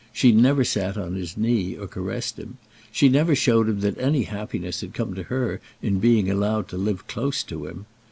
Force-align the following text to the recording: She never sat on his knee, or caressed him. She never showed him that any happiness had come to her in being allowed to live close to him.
She 0.11 0.31
never 0.31 0.63
sat 0.63 0.97
on 0.97 1.13
his 1.13 1.37
knee, 1.37 1.77
or 1.77 1.85
caressed 1.87 2.39
him. 2.39 2.57
She 2.91 3.07
never 3.07 3.35
showed 3.35 3.69
him 3.69 3.81
that 3.81 3.99
any 3.99 4.23
happiness 4.23 4.81
had 4.81 4.95
come 4.95 5.13
to 5.13 5.21
her 5.29 5.61
in 5.79 5.99
being 5.99 6.27
allowed 6.27 6.67
to 6.69 6.77
live 6.79 7.05
close 7.05 7.43
to 7.43 7.67
him. 7.67 7.85